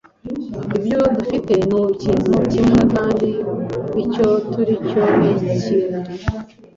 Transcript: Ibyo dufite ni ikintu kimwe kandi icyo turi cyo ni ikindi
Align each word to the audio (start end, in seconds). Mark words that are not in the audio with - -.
Ibyo 0.77 0.99
dufite 1.15 1.53
ni 1.67 1.79
ikintu 1.93 2.33
kimwe 2.51 2.81
kandi 2.93 3.29
icyo 4.03 4.27
turi 4.51 4.75
cyo 4.89 5.01
ni 5.19 5.29
ikindi 5.53 5.99